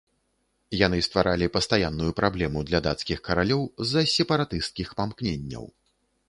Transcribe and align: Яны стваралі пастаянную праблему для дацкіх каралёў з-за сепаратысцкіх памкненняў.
Яны 0.85 0.99
стваралі 1.07 1.49
пастаянную 1.57 2.09
праблему 2.19 2.63
для 2.69 2.79
дацкіх 2.87 3.19
каралёў 3.27 3.63
з-за 3.91 4.03
сепаратысцкіх 4.15 4.87
памкненняў. 5.03 5.63